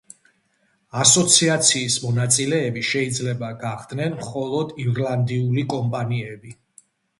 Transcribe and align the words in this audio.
ასოციაციის 1.01 1.97
მონაწილეები 2.05 2.85
შეიძლება 2.93 3.51
გახდნენ 3.67 4.17
მხოლოდ 4.23 4.75
ირლანდიული 4.87 5.69
კომპანიები. 5.77 6.59